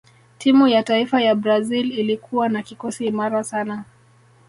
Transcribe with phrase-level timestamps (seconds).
[0.37, 3.83] timu ya taifa ya brazil ilikuwa na kikosi imara sana